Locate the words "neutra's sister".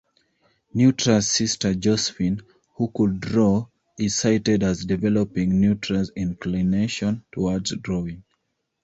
0.73-1.75